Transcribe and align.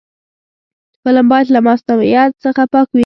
فلم 1.03 1.25
باید 1.31 1.47
له 1.55 1.59
مصنوعیت 1.67 2.31
څخه 2.43 2.63
پاک 2.73 2.87
وي 2.91 2.99